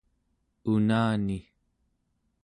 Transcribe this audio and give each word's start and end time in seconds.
unani 0.71 1.37